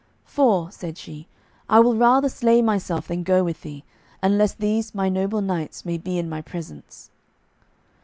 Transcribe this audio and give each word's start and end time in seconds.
"For," 0.25 0.71
said 0.71 0.97
she, 0.97 1.27
"I 1.69 1.79
will 1.79 1.95
rather 1.95 2.27
slay 2.27 2.63
myself 2.63 3.07
than 3.09 3.21
go 3.21 3.43
with 3.43 3.61
thee, 3.61 3.83
unless 4.23 4.55
these 4.55 4.95
my 4.95 5.09
noble 5.09 5.41
knights 5.41 5.85
may 5.85 5.99
be 5.99 6.17
in 6.17 6.27
my 6.27 6.41
presence." 6.41 7.11